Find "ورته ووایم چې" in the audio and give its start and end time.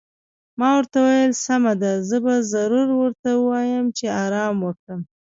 2.99-4.05